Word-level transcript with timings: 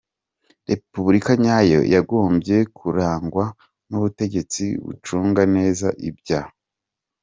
Repubulika 0.69 1.31
nyayo 1.43 1.79
yagombye 1.93 2.57
kurangwa 2.77 3.45
n’ubutegetsi 3.89 4.63
bucunga 4.85 5.41
neza 5.55 5.87
ibya 6.09 6.41